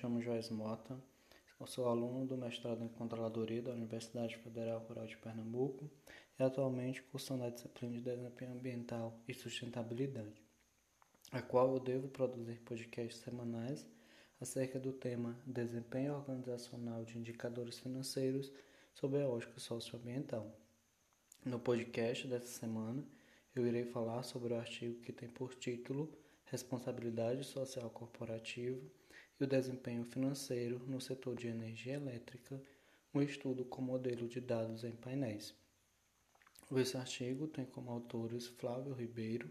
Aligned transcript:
chamo 0.00 0.22
Joás 0.22 0.48
Mota, 0.48 0.98
eu 1.60 1.66
sou 1.66 1.86
aluno 1.86 2.24
do 2.24 2.34
mestrado 2.34 2.82
em 2.82 2.88
Controladoria 2.88 3.60
da 3.60 3.72
Universidade 3.72 4.34
Federal 4.38 4.80
Rural 4.88 5.06
de 5.06 5.18
Pernambuco 5.18 5.90
e 6.38 6.42
atualmente 6.42 7.02
cursando 7.02 7.44
a 7.44 7.50
disciplina 7.50 7.96
de 7.96 8.00
Desempenho 8.00 8.52
Ambiental 8.52 9.20
e 9.28 9.34
Sustentabilidade, 9.34 10.42
a 11.30 11.42
qual 11.42 11.74
eu 11.74 11.78
devo 11.78 12.08
produzir 12.08 12.60
podcasts 12.60 13.20
semanais 13.20 13.86
acerca 14.40 14.80
do 14.80 14.90
tema 14.90 15.38
Desempenho 15.44 16.14
Organizacional 16.14 17.04
de 17.04 17.18
Indicadores 17.18 17.78
Financeiros 17.78 18.50
sob 18.94 19.20
a 19.20 19.28
ótica 19.28 19.60
socioambiental. 19.60 20.50
No 21.44 21.60
podcast 21.60 22.26
dessa 22.26 22.58
semana, 22.58 23.04
eu 23.54 23.66
irei 23.66 23.84
falar 23.84 24.22
sobre 24.22 24.54
o 24.54 24.58
artigo 24.58 25.02
que 25.02 25.12
tem 25.12 25.28
por 25.28 25.54
título 25.54 26.10
Responsabilidade 26.46 27.44
Social 27.44 27.90
Corporativa 27.90 28.80
e 29.40 29.44
o 29.44 29.46
Desempenho 29.46 30.04
Financeiro 30.04 30.78
no 30.86 31.00
Setor 31.00 31.34
de 31.34 31.48
Energia 31.48 31.94
Elétrica, 31.94 32.62
um 33.14 33.22
estudo 33.22 33.64
com 33.64 33.80
modelo 33.80 34.28
de 34.28 34.40
dados 34.40 34.84
em 34.84 34.92
painéis. 34.92 35.54
Esse 36.70 36.96
artigo 36.96 37.48
tem 37.48 37.64
como 37.64 37.90
autores 37.90 38.46
Flávio 38.46 38.92
Ribeiro, 38.92 39.50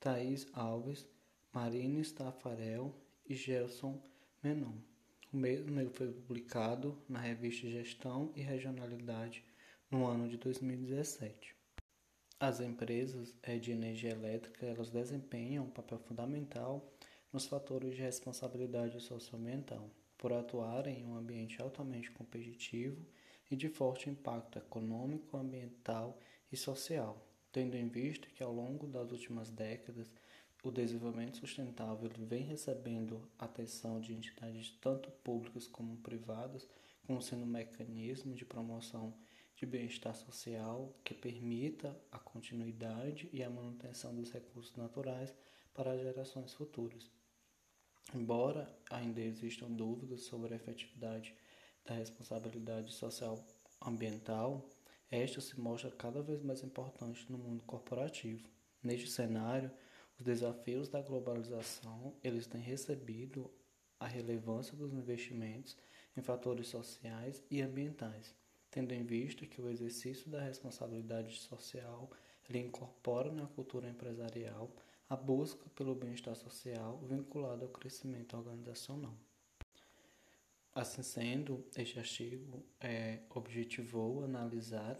Thaís 0.00 0.46
Alves, 0.52 1.06
Marina 1.52 2.00
Stafarel 2.00 2.94
e 3.28 3.34
Gelson 3.34 4.02
Menon. 4.42 4.74
O 5.32 5.36
mesmo 5.36 5.90
foi 5.90 6.10
publicado 6.10 6.98
na 7.08 7.20
revista 7.20 7.68
Gestão 7.68 8.32
e 8.34 8.40
Regionalidade 8.40 9.44
no 9.90 10.06
ano 10.06 10.28
de 10.28 10.38
2017. 10.38 11.54
As 12.40 12.60
empresas 12.60 13.36
eh, 13.42 13.58
de 13.58 13.70
energia 13.70 14.10
elétrica 14.10 14.66
elas 14.66 14.90
desempenham 14.90 15.64
um 15.64 15.70
papel 15.70 15.98
fundamental 15.98 16.95
nos 17.36 17.44
fatores 17.44 17.94
de 17.94 18.00
responsabilidade 18.00 18.98
socioambiental, 18.98 19.90
por 20.16 20.32
atuarem 20.32 21.00
em 21.00 21.04
um 21.04 21.18
ambiente 21.18 21.60
altamente 21.60 22.10
competitivo 22.10 23.04
e 23.50 23.54
de 23.54 23.68
forte 23.68 24.08
impacto 24.08 24.58
econômico, 24.58 25.36
ambiental 25.36 26.18
e 26.50 26.56
social, 26.56 27.22
tendo 27.52 27.76
em 27.76 27.88
vista 27.88 28.26
que 28.30 28.42
ao 28.42 28.54
longo 28.54 28.86
das 28.86 29.12
últimas 29.12 29.50
décadas 29.50 30.10
o 30.64 30.70
desenvolvimento 30.70 31.36
sustentável 31.36 32.10
vem 32.20 32.42
recebendo 32.42 33.30
atenção 33.38 34.00
de 34.00 34.14
entidades 34.14 34.70
tanto 34.80 35.10
públicas 35.10 35.68
como 35.68 35.98
privadas, 35.98 36.66
como 37.06 37.20
sendo 37.20 37.42
um 37.42 37.46
mecanismo 37.46 38.34
de 38.34 38.46
promoção 38.46 39.12
de 39.54 39.66
bem-estar 39.66 40.14
social 40.14 40.90
que 41.04 41.12
permita 41.12 41.94
a 42.10 42.18
continuidade 42.18 43.28
e 43.30 43.42
a 43.42 43.50
manutenção 43.50 44.14
dos 44.14 44.32
recursos 44.32 44.74
naturais 44.74 45.34
para 45.74 45.98
gerações 45.98 46.54
futuras. 46.54 47.14
Embora 48.14 48.68
ainda 48.90 49.20
existam 49.20 49.70
dúvidas 49.70 50.22
sobre 50.22 50.54
a 50.54 50.56
efetividade 50.56 51.34
da 51.84 51.94
responsabilidade 51.94 52.92
social 52.92 53.44
ambiental, 53.84 54.68
esta 55.10 55.40
se 55.40 55.58
mostra 55.60 55.90
cada 55.90 56.22
vez 56.22 56.42
mais 56.42 56.62
importante 56.62 57.30
no 57.30 57.38
mundo 57.38 57.62
corporativo. 57.64 58.48
Neste 58.82 59.08
cenário, 59.08 59.70
os 60.18 60.24
desafios 60.24 60.88
da 60.88 61.02
globalização, 61.02 62.14
eles 62.22 62.46
têm 62.46 62.60
recebido 62.60 63.50
a 63.98 64.06
relevância 64.06 64.76
dos 64.76 64.92
investimentos 64.92 65.76
em 66.16 66.22
fatores 66.22 66.68
sociais 66.68 67.42
e 67.50 67.60
ambientais 67.60 68.34
tendo 68.76 68.92
em 68.92 69.04
vista 69.04 69.46
que 69.46 69.58
o 69.58 69.70
exercício 69.70 70.30
da 70.30 70.42
responsabilidade 70.42 71.34
social 71.38 72.10
ele 72.46 72.58
incorpora 72.58 73.32
na 73.32 73.46
cultura 73.46 73.88
empresarial 73.88 74.70
a 75.08 75.16
busca 75.16 75.68
pelo 75.70 75.94
bem-estar 75.94 76.34
social 76.34 76.98
vinculado 77.08 77.64
ao 77.64 77.70
crescimento 77.70 78.36
organizacional. 78.36 79.14
Assim 80.74 81.02
sendo, 81.02 81.64
este 81.76 81.98
artigo 81.98 82.62
é, 82.80 83.20
objetivou 83.30 84.24
analisar 84.24 84.98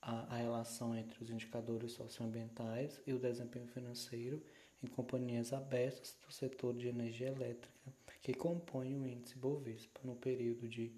a, 0.00 0.34
a 0.34 0.36
relação 0.38 0.96
entre 0.96 1.22
os 1.22 1.30
indicadores 1.30 1.92
socioambientais 1.92 3.00
e 3.06 3.12
o 3.12 3.18
desempenho 3.18 3.66
financeiro 3.66 4.42
em 4.82 4.86
companhias 4.86 5.52
abertas 5.52 6.16
do 6.26 6.32
setor 6.32 6.74
de 6.74 6.88
energia 6.88 7.28
elétrica 7.28 7.92
que 8.22 8.34
compõem 8.34 8.96
o 8.96 9.06
índice 9.06 9.36
Bovespa 9.36 10.00
no 10.04 10.14
período 10.14 10.68
de 10.68 10.92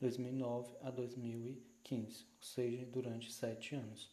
2009 0.00 0.76
a 0.82 0.90
2015, 0.90 2.26
ou 2.36 2.42
seja, 2.42 2.84
durante 2.86 3.32
sete 3.32 3.74
anos. 3.74 4.12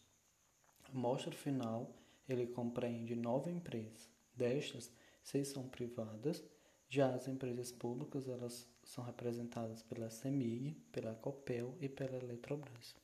A 0.83 0.91
mostra 0.93 1.31
final 1.31 2.00
ele 2.27 2.47
compreende 2.47 3.15
nove 3.15 3.51
empresas. 3.51 4.09
Destas, 4.35 4.91
seis 5.23 5.49
são 5.49 5.67
privadas. 5.67 6.43
Já 6.89 7.13
as 7.13 7.27
empresas 7.27 7.71
públicas 7.71 8.27
elas 8.27 8.67
são 8.83 9.03
representadas 9.03 9.81
pela 9.83 10.09
CEMIG, 10.09 10.75
pela 10.91 11.15
Copel 11.15 11.75
e 11.79 11.87
pela 11.87 12.17
Eletrobras. 12.17 12.95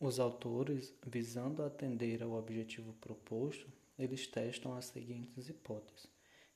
Os 0.00 0.18
autores, 0.18 0.92
visando 1.06 1.62
atender 1.62 2.22
ao 2.22 2.32
objetivo 2.32 2.92
proposto, 2.94 3.70
eles 3.96 4.26
testam 4.26 4.74
as 4.74 4.86
seguintes 4.86 5.48
hipóteses. 5.48 6.08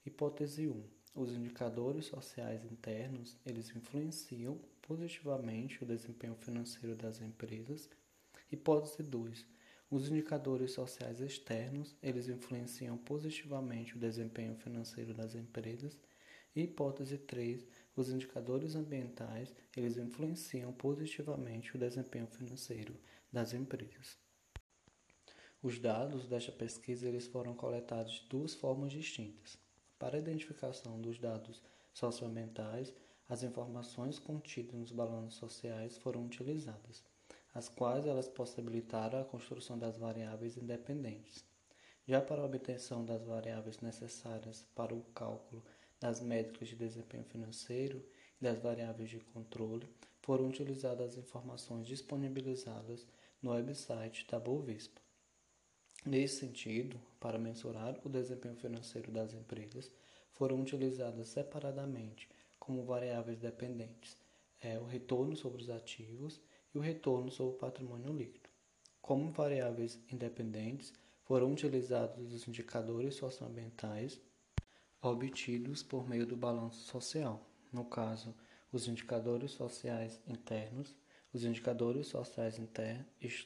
Hipótese 0.05 0.67
1. 0.67 0.83
Os 1.15 1.33
indicadores 1.33 2.07
sociais 2.07 2.65
internos, 2.65 3.37
eles 3.47 3.75
influenciam 3.75 4.61
positivamente 4.83 5.83
o 5.83 5.87
desempenho 5.87 6.35
financeiro 6.35 6.97
das 6.97 7.21
empresas. 7.21 7.89
Hipótese 8.51 9.03
2. 9.03 9.47
Os 9.89 10.09
indicadores 10.09 10.73
sociais 10.73 11.21
externos, 11.21 11.95
eles 12.03 12.29
influenciam 12.29 12.99
positivamente 12.99 13.97
o 13.97 14.01
desempenho 14.01 14.57
financeiro 14.57 15.15
das 15.15 15.37
empresas. 15.37 15.97
E 16.57 16.63
hipótese 16.63 17.19
3. 17.19 17.65
Os 17.95 18.09
indicadores 18.09 18.75
ambientais, 18.75 19.55
eles 19.77 19.97
influenciam 19.97 20.73
positivamente 20.73 21.77
o 21.77 21.79
desempenho 21.79 22.27
financeiro 22.27 22.97
das 23.33 23.53
empresas. 23.53 24.19
Os 25.63 25.79
dados 25.79 26.27
desta 26.27 26.51
pesquisa 26.51 27.07
eles 27.07 27.29
foram 27.29 27.55
coletados 27.55 28.15
de 28.15 28.29
duas 28.29 28.55
formas 28.55 28.93
distintas. 28.93 29.57
Para 29.99 30.17
a 30.17 30.21
identificação 30.21 31.01
dos 31.01 31.19
dados 31.19 31.63
socioambientais, 31.93 32.93
as 33.29 33.43
informações 33.43 34.19
contidas 34.19 34.75
nos 34.75 34.91
balanços 34.91 35.39
sociais 35.39 35.97
foram 35.97 36.25
utilizadas, 36.27 37.05
as 37.57 37.71
quais 37.71 38.07
elas 38.07 38.29
possibilitaram 38.29 39.19
a 39.19 39.25
construção 39.25 39.79
das 39.79 39.97
variáveis 39.97 40.59
independentes. 40.59 41.43
Já 42.07 42.21
para 42.21 42.43
a 42.43 42.45
obtenção 42.45 43.03
das 43.03 43.25
variáveis 43.25 43.81
necessárias 43.81 44.67
para 44.75 44.95
o 44.95 45.01
cálculo 45.15 45.65
das 45.99 46.21
métricas 46.21 46.69
de 46.69 46.77
desempenho 46.77 47.25
financeiro 47.25 48.05
e 48.39 48.45
das 48.45 48.59
variáveis 48.59 49.09
de 49.09 49.21
controle, 49.21 49.89
foram 50.21 50.49
utilizadas 50.49 51.13
as 51.13 51.17
informações 51.17 51.87
disponibilizadas 51.87 53.07
no 53.41 53.53
website 53.53 54.27
da 54.31 54.39
Bovespa. 54.39 55.01
Nesse 56.05 56.41
sentido, 56.41 57.01
para 57.19 57.39
mensurar 57.39 57.99
o 58.05 58.09
desempenho 58.11 58.57
financeiro 58.57 59.11
das 59.11 59.33
empresas, 59.33 59.91
foram 60.31 60.61
utilizadas 60.61 61.29
separadamente 61.29 62.29
como 62.59 62.85
variáveis 62.85 63.39
dependentes 63.39 64.15
é 64.61 64.79
o 64.79 64.85
retorno 64.85 65.37
sobre 65.37 65.63
os 65.63 65.71
ativos 65.71 66.41
e 66.77 66.79
o 66.79 66.83
retorno 66.83 67.31
sobre 67.31 67.55
o 67.55 67.59
patrimônio 67.59 68.13
líquido. 68.13 68.51
Como 69.01 69.33
variáveis 69.33 69.99
independentes, 70.13 70.93
foram 71.25 71.51
utilizados 71.51 72.35
os 72.35 72.47
indicadores 72.47 73.15
socioambientais 73.15 74.21
obtidos 75.01 75.83
por 75.83 76.07
meio 76.07 76.27
do 76.27 76.37
balanço 76.37 76.85
social, 76.85 77.49
no 77.73 77.85
caso, 77.85 78.35
os 78.71 78.87
indicadores 78.89 79.53
sociais 79.53 80.21
internos, 80.27 80.95
os 81.33 81.45
indicadores 81.45 82.09
sociais, 82.09 82.61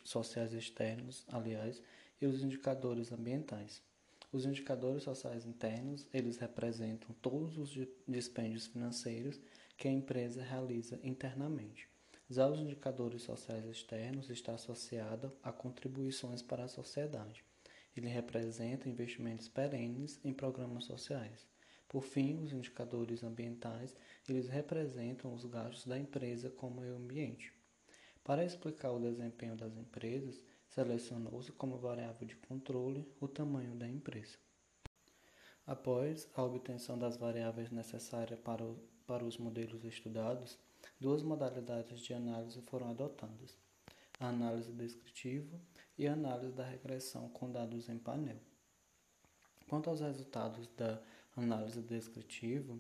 sociais 0.05 0.53
externos, 0.53 1.25
aliás, 1.29 1.81
e 2.21 2.27
os 2.27 2.43
indicadores 2.43 3.13
ambientais. 3.13 3.81
Os 4.33 4.45
indicadores 4.45 5.05
sociais 5.05 5.47
internos, 5.47 6.09
eles 6.13 6.37
representam 6.37 7.15
todos 7.23 7.57
os 7.57 7.79
dispêndios 8.09 8.67
financeiros 8.67 9.41
que 9.77 9.87
a 9.87 9.93
empresa 9.93 10.43
realiza 10.43 10.99
internamente. 11.05 11.90
Já 12.33 12.47
os 12.47 12.61
indicadores 12.61 13.23
sociais 13.23 13.65
externos 13.65 14.31
está 14.31 14.55
associado 14.55 15.33
a 15.43 15.51
contribuições 15.51 16.41
para 16.41 16.63
a 16.63 16.69
sociedade. 16.69 17.45
Ele 17.97 18.07
representa 18.07 18.89
investimentos 18.89 19.49
perenes 19.49 20.21
em 20.23 20.33
programas 20.33 20.85
sociais. 20.85 21.45
Por 21.89 22.05
fim, 22.05 22.41
os 22.41 22.53
indicadores 22.53 23.25
ambientais, 23.25 23.97
eles 24.29 24.49
representam 24.49 25.35
os 25.35 25.45
gastos 25.45 25.87
da 25.87 25.99
empresa 25.99 26.49
com 26.51 26.69
o 26.69 26.81
meio 26.81 26.95
ambiente. 26.95 27.53
Para 28.23 28.45
explicar 28.45 28.93
o 28.93 29.01
desempenho 29.01 29.57
das 29.57 29.77
empresas, 29.77 30.41
selecionou-se 30.69 31.51
como 31.51 31.79
variável 31.79 32.29
de 32.29 32.37
controle 32.37 33.05
o 33.21 33.27
tamanho 33.27 33.75
da 33.75 33.89
empresa. 33.89 34.39
Após 35.67 36.29
a 36.37 36.45
obtenção 36.45 36.97
das 36.97 37.17
variáveis 37.17 37.73
necessárias 37.73 38.39
para, 38.39 38.63
o, 38.63 38.79
para 39.05 39.25
os 39.25 39.37
modelos 39.37 39.85
estudados, 39.85 40.57
duas 41.01 41.23
modalidades 41.23 42.01
de 42.01 42.15
análise 42.15 42.61
foram 42.63 42.91
adotadas: 42.91 43.59
a 44.19 44.29
análise 44.29 44.73
descritiva 44.73 45.61
e 45.97 46.07
a 46.07 46.13
análise 46.13 46.53
da 46.53 46.65
regressão 46.65 47.29
com 47.31 47.51
dados 47.51 47.89
em 47.89 47.99
painel. 47.99 48.41
Quanto 49.69 49.91
aos 49.91 50.01
resultados 50.01 50.69
da 50.77 51.01
análise 51.37 51.81
descritiva, 51.81 52.79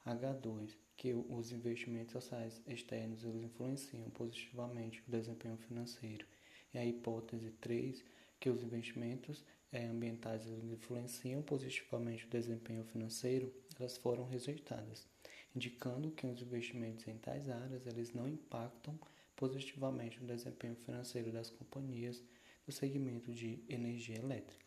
H2, 0.07 0.77
que 0.97 1.15
os 1.15 1.53
investimentos 1.53 2.13
sociais 2.13 2.61
externos 2.67 3.25
eles 3.25 3.43
influenciam 3.43 4.11
positivamente 4.11 5.03
o 5.07 5.11
desempenho 5.11 5.57
financeiro, 5.57 6.27
e 6.75 6.79
a 6.79 6.85
hipótese 6.85 7.51
3, 7.61 8.05
que 8.39 8.51
os 8.51 8.63
investimentos 8.63 9.45
é, 9.73 9.87
ambientais 9.87 10.47
eles 10.47 10.71
influenciam 10.71 11.43
positivamente 11.43 12.27
o 12.27 12.31
desempenho 12.31 12.85
financeiro, 12.85 13.53
elas 13.79 13.97
foram 13.97 14.25
rejeitadas, 14.25 15.07
indicando 15.55 16.11
que 16.11 16.27
os 16.27 16.41
investimentos 16.41 17.07
em 17.07 17.19
tais 17.19 17.49
áreas 17.49 17.87
eles 17.87 18.13
não 18.13 18.29
impactam 18.29 18.99
positivamente 19.35 20.21
no 20.21 20.27
desempenho 20.27 20.77
financeiro 20.77 21.33
das 21.33 21.51
companhias 21.51 22.23
do 22.67 22.73
segmento 22.73 23.33
de 23.33 23.65
energia 23.69 24.19
elétrica. 24.19 24.65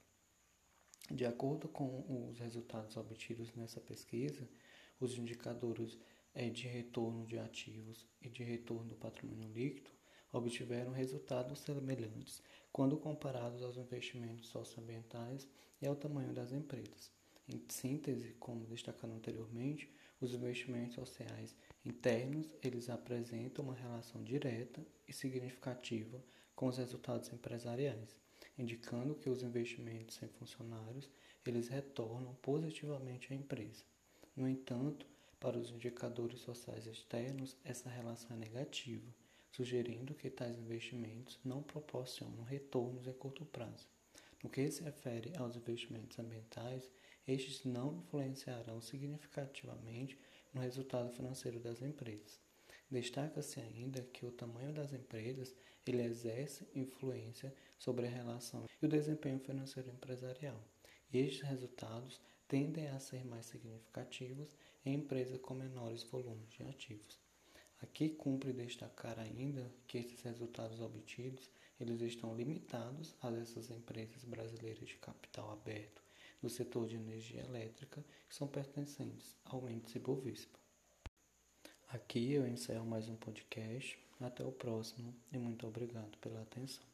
De 1.12 1.26
acordo 1.26 1.68
com 1.68 2.28
os 2.30 2.40
resultados 2.40 2.98
obtidos 2.98 3.54
nessa 3.54 3.80
pesquisa, 3.80 4.50
os 5.00 5.18
indicadores 5.18 6.00
eh, 6.34 6.50
de 6.50 6.68
retorno 6.68 7.26
de 7.26 7.38
ativos 7.38 8.08
e 8.22 8.30
de 8.30 8.44
retorno 8.44 8.90
do 8.90 8.96
patrimônio 8.96 9.52
líquido 9.52 9.92
obtiveram 10.32 10.92
resultados 10.92 11.60
semelhantes 11.60 12.42
quando 12.72 12.98
comparados 12.98 13.62
aos 13.62 13.78
investimentos 13.78 14.48
socioambientais 14.48 15.48
e 15.80 15.86
ao 15.86 15.96
tamanho 15.96 16.34
das 16.34 16.52
empresas. 16.52 17.12
Em 17.48 17.62
síntese, 17.70 18.34
como 18.40 18.66
destacado 18.66 19.14
anteriormente, 19.14 19.94
os 20.24 20.34
investimentos 20.34 20.96
sociais 20.96 21.56
internos, 21.86 22.50
eles 22.64 22.90
apresentam 22.90 23.66
uma 23.66 23.76
relação 23.76 24.24
direta 24.24 24.86
e 25.08 25.14
significativa 25.14 26.24
com 26.56 26.68
os 26.68 26.78
resultados 26.78 27.32
empresariais, 27.32 28.16
indicando 28.58 29.16
que 29.16 29.30
os 29.30 29.44
investimentos 29.44 30.22
em 30.22 30.28
funcionários, 30.28 31.10
eles 31.46 31.68
retornam 31.68 32.34
positivamente 32.36 33.34
à 33.34 33.36
empresa. 33.36 33.84
No 34.36 34.48
entanto, 34.48 35.06
para 35.40 35.58
os 35.58 35.72
indicadores 35.72 36.40
sociais 36.40 36.88
externos, 36.88 37.58
essa 37.66 37.90
relação 37.90 38.36
é 38.36 38.40
negativa, 38.40 39.14
sugerindo 39.52 40.16
que 40.16 40.30
tais 40.30 40.58
investimentos 40.58 41.38
não 41.44 41.62
proporcionam 41.62 42.44
retornos 42.44 43.08
em 43.08 43.14
curto 43.14 43.46
prazo. 43.46 43.88
No 44.42 44.50
que 44.50 44.70
se 44.72 44.84
refere 44.84 45.34
aos 45.38 45.56
investimentos 45.56 46.18
ambientais, 46.18 46.90
estes 47.28 47.64
não 47.64 47.98
influenciarão 47.98 48.82
significativamente 48.82 50.20
no 50.54 50.62
resultado 50.62 51.10
financeiro 51.12 51.60
das 51.60 51.82
empresas. 51.82 52.40
Destaca-se 52.90 53.60
ainda 53.60 54.02
que 54.14 54.26
o 54.26 54.32
tamanho 54.32 54.74
das 54.74 54.94
empresas 54.94 55.56
ele 55.86 56.04
exerce 56.04 56.68
influência 56.76 57.54
sobre 57.78 58.08
a 58.08 58.10
relação 58.10 58.66
e 58.82 58.86
o 58.86 58.90
desempenho 58.90 59.40
financeiro 59.40 59.90
empresarial. 59.90 60.62
E 61.12 61.20
estes 61.20 61.42
resultados 61.42 62.20
tendem 62.48 62.88
a 62.88 63.00
ser 63.00 63.26
mais 63.26 63.46
significativos 63.46 64.56
em 64.86 64.96
empresas 64.96 65.40
com 65.40 65.54
menores 65.54 66.04
volumes 66.04 66.50
de 66.50 66.64
ativos. 66.64 67.20
Aqui 67.82 68.10
cumpre 68.10 68.54
destacar 68.54 69.20
ainda 69.20 69.70
que 69.88 69.98
esses 69.98 70.22
resultados 70.22 70.80
obtidos 70.80 71.50
eles 71.80 72.02
estão 72.02 72.36
limitados 72.36 73.16
a 73.22 73.30
essas 73.32 73.70
empresas 73.70 74.24
brasileiras 74.24 74.88
de 74.88 74.96
capital 74.96 75.52
aberto 75.52 76.02
do 76.44 76.50
setor 76.50 76.86
de 76.86 76.98
energia 76.98 77.40
elétrica 77.40 78.04
que 78.28 78.36
são 78.36 78.46
pertencentes 78.46 79.34
ao 79.46 79.70
índice 79.70 79.98
Bovespa. 79.98 80.60
Aqui 81.88 82.34
eu 82.34 82.46
encerro 82.46 82.86
mais 82.86 83.08
um 83.08 83.16
podcast. 83.16 83.98
Até 84.20 84.44
o 84.44 84.52
próximo 84.52 85.16
e 85.32 85.38
muito 85.38 85.66
obrigado 85.66 86.18
pela 86.18 86.42
atenção. 86.42 86.93